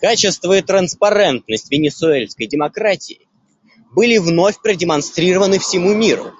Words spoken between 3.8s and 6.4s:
были вновь продемонстрированы всему миру.